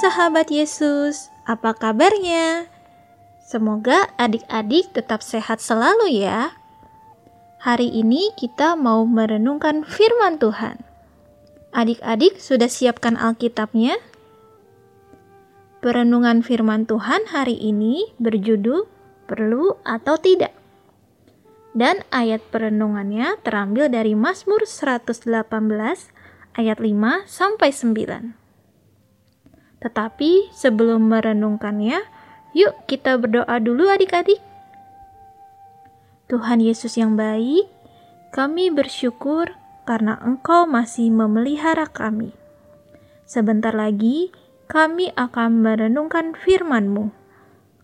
[0.00, 2.64] Sahabat Yesus, apa kabarnya?
[3.44, 6.56] Semoga adik-adik tetap sehat selalu ya.
[7.60, 10.80] Hari ini kita mau merenungkan firman Tuhan.
[11.76, 14.00] Adik-adik sudah siapkan Alkitabnya?
[15.84, 18.88] Perenungan firman Tuhan hari ini berjudul
[19.28, 20.56] Perlu atau Tidak.
[21.76, 25.28] Dan ayat perenungannya terambil dari Mazmur 118
[26.56, 26.88] ayat 5
[27.28, 28.49] sampai 9.
[29.80, 32.04] Tetapi sebelum merenungkannya,
[32.52, 34.40] yuk kita berdoa dulu adik-adik.
[36.28, 37.66] Tuhan Yesus yang baik,
[38.30, 39.56] kami bersyukur
[39.88, 42.30] karena Engkau masih memelihara kami.
[43.26, 44.30] Sebentar lagi
[44.70, 47.10] kami akan merenungkan firman-Mu.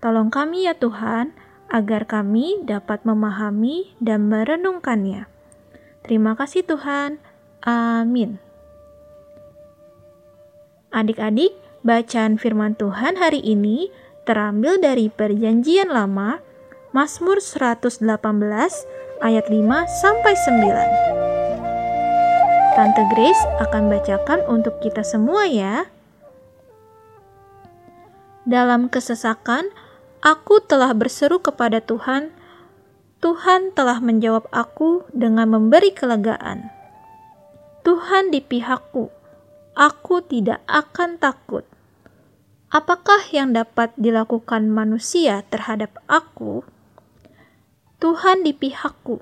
[0.00, 1.36] Tolong kami ya Tuhan,
[1.68, 5.28] agar kami dapat memahami dan merenungkannya.
[6.02, 7.20] Terima kasih Tuhan.
[7.62, 8.40] Amin.
[10.90, 13.88] Adik-adik, Bacaan firman Tuhan hari ini
[14.28, 16.44] terambil dari Perjanjian Lama,
[16.92, 18.04] Mazmur 118
[19.24, 22.76] ayat 5 sampai 9.
[22.76, 25.88] Tante Grace akan bacakan untuk kita semua ya.
[28.44, 29.72] Dalam kesesakan,
[30.20, 32.28] aku telah berseru kepada Tuhan.
[33.24, 36.68] Tuhan telah menjawab aku dengan memberi kelegaan.
[37.88, 39.08] Tuhan di pihakku,
[39.72, 41.69] aku tidak akan takut.
[42.70, 46.62] Apakah yang dapat dilakukan manusia terhadap aku?
[47.98, 49.18] Tuhan di pihakku,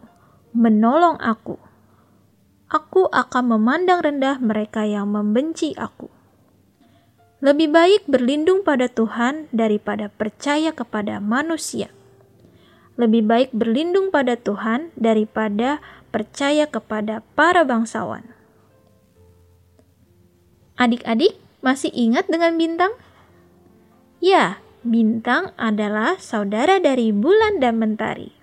[0.53, 1.57] menolong aku.
[2.69, 6.13] Aku akan memandang rendah mereka yang membenci aku.
[7.41, 11.89] Lebih baik berlindung pada Tuhan daripada percaya kepada manusia.
[13.01, 15.81] Lebih baik berlindung pada Tuhan daripada
[16.13, 18.29] percaya kepada para bangsawan.
[20.77, 22.93] Adik-adik, masih ingat dengan bintang?
[24.19, 28.35] Ya, bintang adalah saudara dari bulan dan mentari.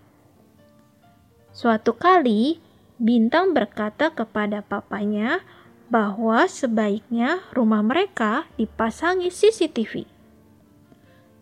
[1.51, 2.63] Suatu kali,
[2.95, 5.43] bintang berkata kepada papanya
[5.91, 10.07] bahwa sebaiknya rumah mereka dipasangi CCTV.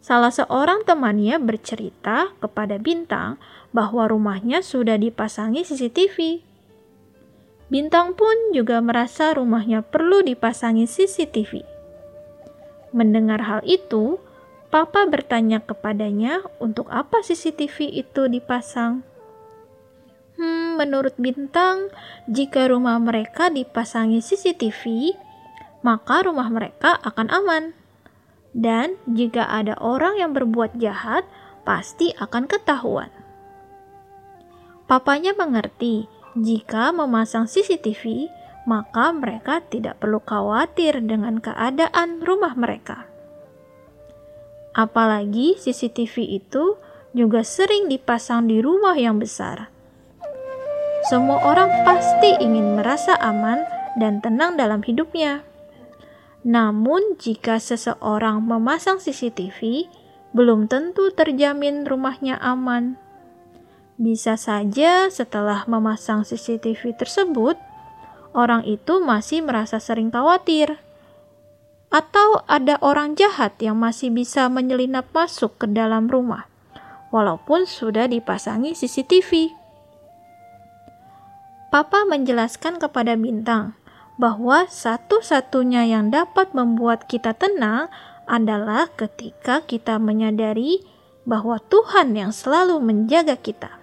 [0.04, 3.40] Salah seorang temannya bercerita kepada Bintang
[3.72, 6.44] bahwa rumahnya sudah dipasangi CCTV.
[7.72, 11.73] Bintang pun juga merasa rumahnya perlu dipasangi CCTV.
[12.94, 14.22] Mendengar hal itu,
[14.70, 19.06] Papa bertanya kepadanya untuk apa CCTV itu dipasang.
[20.34, 21.94] Hmm, menurut Bintang,
[22.26, 25.14] jika rumah mereka dipasangi CCTV,
[25.86, 27.64] maka rumah mereka akan aman.
[28.54, 31.26] Dan jika ada orang yang berbuat jahat,
[31.66, 33.14] pasti akan ketahuan.
[34.90, 38.30] Papanya mengerti jika memasang CCTV,
[38.64, 43.08] maka mereka tidak perlu khawatir dengan keadaan rumah mereka.
[44.74, 46.80] Apalagi CCTV itu
[47.14, 49.70] juga sering dipasang di rumah yang besar.
[51.06, 53.62] Semua orang pasti ingin merasa aman
[54.00, 55.46] dan tenang dalam hidupnya.
[56.44, 59.88] Namun, jika seseorang memasang CCTV,
[60.36, 63.00] belum tentu terjamin rumahnya aman.
[63.96, 67.56] Bisa saja setelah memasang CCTV tersebut,
[68.34, 70.82] orang itu masih merasa sering khawatir.
[71.94, 76.50] Atau ada orang jahat yang masih bisa menyelinap masuk ke dalam rumah,
[77.14, 79.54] walaupun sudah dipasangi CCTV.
[81.70, 83.78] Papa menjelaskan kepada Bintang
[84.18, 87.90] bahwa satu-satunya yang dapat membuat kita tenang
[88.30, 90.86] adalah ketika kita menyadari
[91.26, 93.82] bahwa Tuhan yang selalu menjaga kita.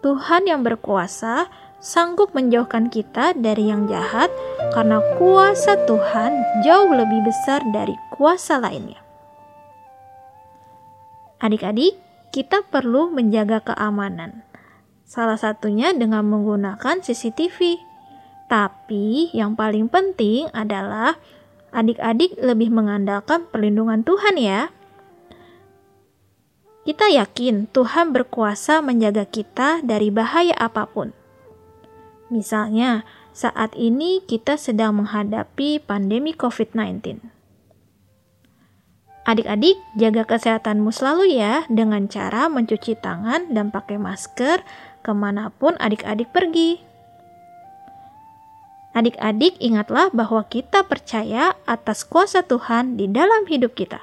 [0.00, 1.50] Tuhan yang berkuasa
[1.86, 4.26] sanggup menjauhkan kita dari yang jahat
[4.74, 6.34] karena kuasa Tuhan
[6.66, 8.98] jauh lebih besar dari kuasa lainnya.
[11.38, 11.94] Adik-adik,
[12.34, 14.42] kita perlu menjaga keamanan.
[15.06, 17.78] Salah satunya dengan menggunakan CCTV.
[18.50, 21.14] Tapi yang paling penting adalah
[21.70, 24.74] adik-adik lebih mengandalkan perlindungan Tuhan ya.
[26.82, 31.25] Kita yakin Tuhan berkuasa menjaga kita dari bahaya apa pun.
[32.26, 37.22] Misalnya, saat ini kita sedang menghadapi pandemi COVID-19.
[39.26, 44.62] Adik-adik, jaga kesehatanmu selalu ya dengan cara mencuci tangan dan pakai masker
[45.02, 46.78] ke mana pun adik-adik pergi.
[48.96, 54.00] Adik-adik, ingatlah bahwa kita percaya atas kuasa Tuhan di dalam hidup kita.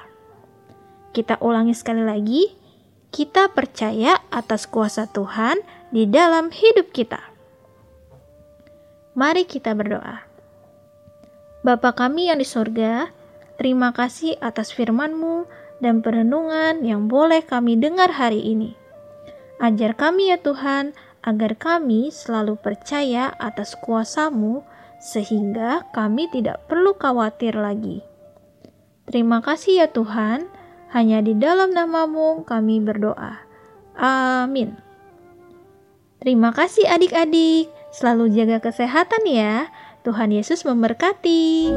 [1.10, 2.54] Kita ulangi sekali lagi,
[3.10, 5.58] kita percaya atas kuasa Tuhan
[5.90, 7.33] di dalam hidup kita.
[9.14, 10.26] Mari kita berdoa.
[11.64, 13.08] Bapa kami yang di sorga,
[13.54, 15.46] Terima kasih atas firman-Mu
[15.78, 18.74] dan perenungan yang boleh kami dengar hari ini.
[19.62, 20.90] Ajar kami ya Tuhan,
[21.22, 24.66] agar kami selalu percaya atas kuasa-Mu
[24.98, 28.02] sehingga kami tidak perlu khawatir lagi.
[29.06, 30.50] Terima kasih ya Tuhan,
[30.90, 33.38] hanya di dalam namamu kami berdoa.
[33.94, 34.74] Amin.
[36.18, 39.70] Terima kasih adik-adik, selalu jaga kesehatan ya.
[40.02, 41.70] Tuhan Yesus memberkati.